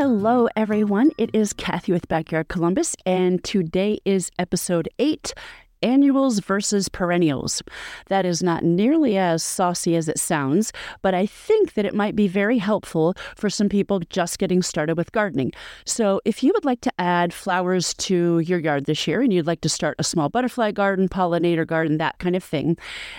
[0.00, 1.10] Hello, everyone.
[1.18, 5.34] It is Kathy with Backyard Columbus, and today is episode eight
[5.82, 7.62] annuals versus perennials.
[8.06, 10.72] That is not nearly as saucy as it sounds,
[11.02, 14.96] but I think that it might be very helpful for some people just getting started
[14.96, 15.52] with gardening.
[15.84, 19.46] So, if you would like to add flowers to your yard this year and you'd
[19.46, 22.76] like to start a small butterfly garden, pollinator garden, that kind of thing,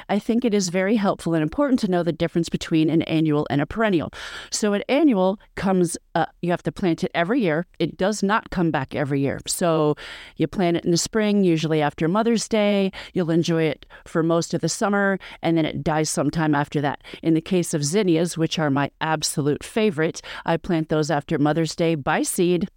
[0.10, 3.48] I think it is very helpful and important to know the difference between an annual
[3.49, 4.12] and a perennial.
[4.52, 7.66] So, an annual comes, uh, you have to plant it every year.
[7.80, 9.40] It does not come back every year.
[9.48, 9.96] So,
[10.35, 12.91] you plant it in the spring, usually after Mother's Day.
[13.13, 17.03] You'll enjoy it for most of the summer, and then it dies sometime after that.
[17.23, 21.76] In the case of zinnias, which are my absolute favorite, I plant those after Mother's
[21.76, 22.67] Day by seed.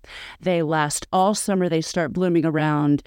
[0.40, 1.68] They last all summer.
[1.68, 3.02] They start blooming around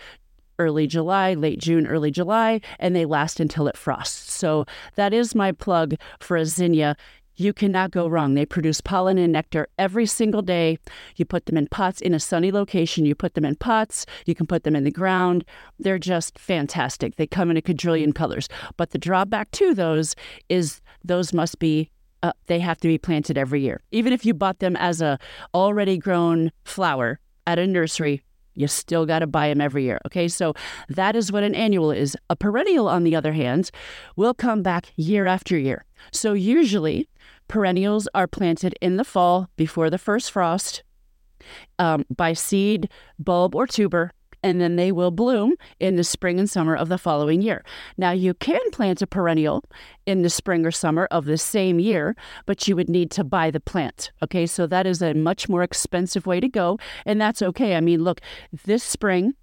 [0.60, 4.34] early July, late June, early July, and they last until it frosts.
[4.34, 6.96] So that is my plug for a zinnia
[7.38, 8.34] you cannot go wrong.
[8.34, 10.78] They produce pollen and nectar every single day.
[11.16, 13.06] You put them in pots in a sunny location.
[13.06, 14.06] You put them in pots.
[14.26, 15.46] You can put them in the ground.
[15.80, 17.16] They're just fantastic.
[17.16, 18.48] They come in a quadrillion colors.
[18.78, 20.16] But the drawback to those
[20.50, 21.92] is those must be
[22.24, 23.82] uh, they have to be planted every year.
[23.92, 25.20] Even if you bought them as a
[25.54, 28.24] already grown flower at a nursery,
[28.56, 30.00] you still got to buy them every year.
[30.08, 30.54] Okay, so
[30.90, 32.18] that is what an annual is.
[32.30, 33.70] A perennial, on the other hand,
[34.16, 35.86] will come back year after year.
[36.12, 37.08] So usually
[37.48, 40.84] Perennials are planted in the fall before the first frost
[41.80, 44.12] um, by seed, bulb, or tuber,
[44.46, 47.64] and then they will bloom in the spring and summer of the following year.
[47.98, 49.64] Now, you can plant a perennial
[50.06, 52.16] in the spring or summer of the same year,
[52.46, 54.12] but you would need to buy the plant.
[54.22, 57.76] Okay, so that is a much more expensive way to go, and that's okay.
[57.76, 58.22] I mean, look,
[58.66, 59.34] this spring,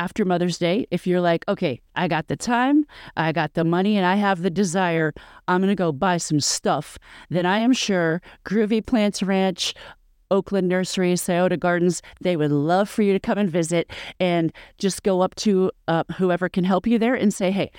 [0.00, 2.86] after Mother's Day, if you're like, okay, I got the time,
[3.18, 5.12] I got the money, and I have the desire,
[5.46, 6.98] I'm going to go buy some stuff,
[7.28, 9.74] then I am sure Groovy Plants Ranch,
[10.30, 15.02] Oakland Nursery, Scioto Gardens, they would love for you to come and visit and just
[15.02, 17.70] go up to uh, whoever can help you there and say, hey,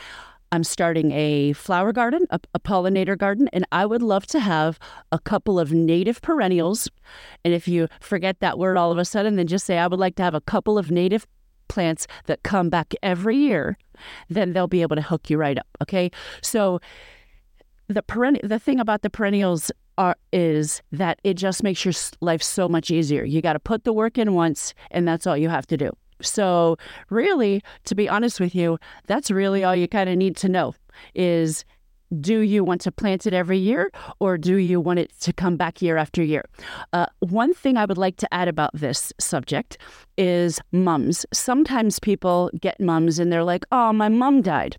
[0.51, 4.78] I'm starting a flower garden, a, a, pollinator garden, and I would love to have
[5.12, 6.88] a couple of native perennials.
[7.44, 10.00] And if you forget that word all of a sudden, then just say, I would
[10.00, 11.25] like to have a couple of native
[11.72, 13.78] plants that come back every year,
[14.30, 15.68] then they'll be able to hook you right up.
[15.82, 16.12] Okay.
[16.42, 16.82] So
[17.88, 22.44] the perennial, the thing about the perennials are, is that it just makes your life
[22.44, 23.24] so much easier.
[23.24, 25.92] You got to put the work in once, and that's all you have to do.
[26.22, 26.78] So,
[27.09, 28.78] really, to be honest with you,
[29.08, 30.76] that's really all you kind of need to know
[31.16, 31.66] is
[32.20, 33.90] do you want to plant it every year
[34.20, 36.44] or do you want it to come back year after year?
[36.92, 39.78] Uh, one thing I would like to add about this subject
[40.17, 41.25] is mums.
[41.33, 44.77] Sometimes people get mums and they're like, oh, my mum died.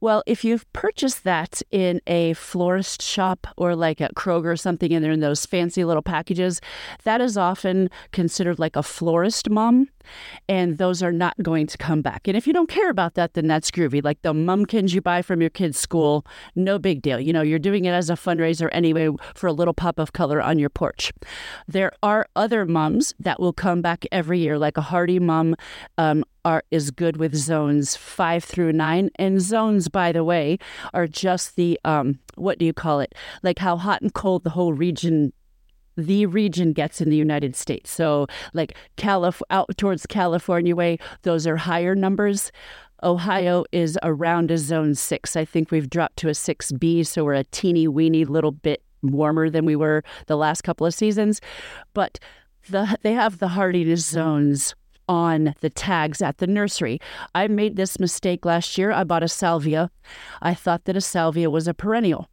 [0.00, 4.92] Well, if you've purchased that in a florist shop or like at Kroger or something,
[4.92, 6.60] and they're in those fancy little packages,
[7.04, 9.88] that is often considered like a florist mum.
[10.48, 12.28] And those are not going to come back.
[12.28, 14.04] And if you don't care about that, then that's groovy.
[14.04, 17.18] Like the mumkins you buy from your kid's school, no big deal.
[17.18, 20.42] You know, you're doing it as a fundraiser anyway for a little pop of color
[20.42, 21.10] on your porch.
[21.66, 25.56] There are other mums that will come back every year, like like a hardy mum
[25.98, 29.10] um, are is good with zones five through nine.
[29.16, 30.58] And zones, by the way,
[30.92, 33.14] are just the um, what do you call it?
[33.42, 35.32] Like how hot and cold the whole region
[35.96, 37.88] the region gets in the United States.
[37.88, 42.50] So, like Calif- out towards California way, those are higher numbers.
[43.04, 45.36] Ohio is around a zone six.
[45.36, 49.50] I think we've dropped to a 6B, so we're a teeny weeny little bit warmer
[49.50, 51.40] than we were the last couple of seasons.
[51.92, 52.18] But
[52.68, 54.74] the they have the hardiness zones
[55.08, 57.00] on the tags at the nursery.
[57.34, 58.90] I made this mistake last year.
[58.90, 59.90] I bought a salvia.
[60.40, 62.28] I thought that a salvia was a perennial.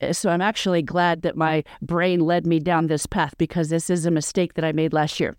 [0.00, 3.88] Eh, so I'm actually glad that my brain led me down this path because this
[3.88, 5.36] is a mistake that I made last year.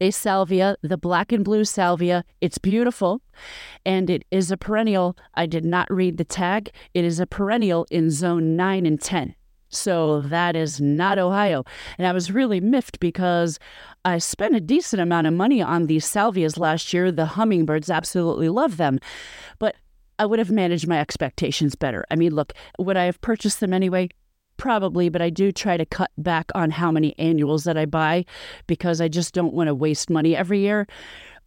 [0.00, 3.20] A salvia, the black and blue salvia, it's beautiful
[3.84, 5.16] and it is a perennial.
[5.34, 6.70] I did not read the tag.
[6.92, 9.34] It is a perennial in zone 9 and 10.
[9.70, 11.64] So that is not Ohio.
[11.96, 13.58] And I was really miffed because
[14.04, 17.10] I spent a decent amount of money on these salvias last year.
[17.12, 18.98] The hummingbirds absolutely love them.
[19.58, 19.76] But
[20.18, 22.04] I would have managed my expectations better.
[22.10, 24.10] I mean, look, would I have purchased them anyway?
[24.56, 28.26] Probably, but I do try to cut back on how many annuals that I buy
[28.66, 30.86] because I just don't want to waste money every year.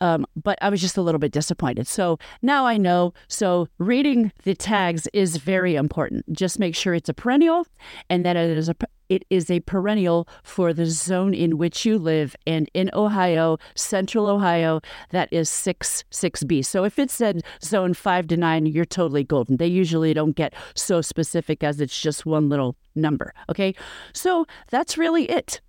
[0.02, 1.88] Um, but I was just a little bit disappointed.
[1.88, 3.14] So now I know.
[3.28, 6.32] So reading the tags is very important.
[6.34, 7.66] Just make sure it's a perennial
[8.10, 8.76] and that it is a
[9.10, 12.36] it is a perennial for the zone in which you live.
[12.48, 16.66] And in Ohio, central Ohio, that is 6 6B.
[16.66, 19.58] So if it said zone 5 to 9, you're totally golden.
[19.58, 23.34] They usually don't get so specific as it's just one little number.
[23.50, 23.76] Okay.
[24.14, 25.62] So that's really it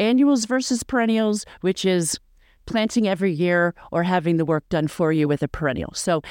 [0.00, 2.18] annuals versus perennials, which is
[2.66, 5.92] planting every year or having the work done for you with a perennial.
[5.94, 6.22] So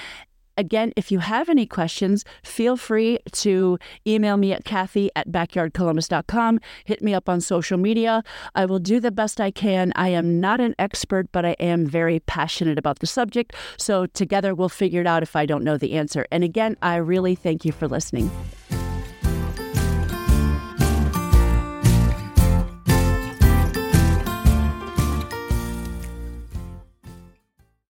[0.60, 6.60] Again, if you have any questions, feel free to email me at Kathy at backyardcolumbus.com.
[6.84, 8.24] Hit me up on social media.
[8.56, 9.94] I will do the best I can.
[9.96, 13.56] I am not an expert, but I am very passionate about the subject.
[13.78, 16.26] So together we'll figure it out if I don't know the answer.
[16.30, 18.30] And again, I really thank you for listening.